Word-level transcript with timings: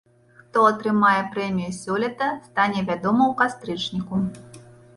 Хто 0.37 0.61
атрымае 0.69 1.19
прэмію 1.35 1.75
сёлета, 1.83 2.31
стане 2.47 2.79
вядома 2.89 3.23
ў 3.29 3.33
кастрычніку. 3.43 4.15